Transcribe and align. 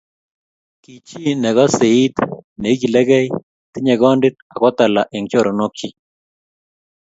Kichi 0.83 1.23
nekosei 1.41 1.99
it, 2.05 2.15
neikilegei, 2.59 3.27
tinyei 3.71 3.99
kondit 4.01 4.35
ako 4.53 4.67
talaa 4.77 5.11
eng 5.15 5.27
choronokchi 5.31 5.87